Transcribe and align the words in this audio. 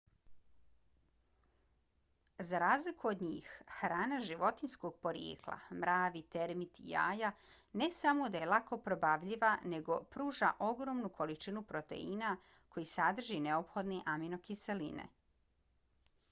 za 2.51 2.59
razliku 2.63 3.09
od 3.09 3.19
njih 3.25 3.51
hrana 3.81 4.17
životinjskog 4.29 4.95
porijekla 5.03 5.57
mravi 5.83 6.23
termiti 6.37 6.87
jaja 6.93 7.31
ne 7.83 7.91
samo 7.99 8.29
da 8.37 8.41
je 8.45 8.49
lako 8.53 8.79
probavljiva 8.87 9.51
nego 9.77 9.99
pruža 10.17 10.51
ogromnu 10.71 11.13
količinu 11.21 11.65
proteina 11.75 12.35
koji 12.73 12.91
sadrže 12.97 13.39
neophodne 13.49 14.01
aminokiseline 14.19 15.07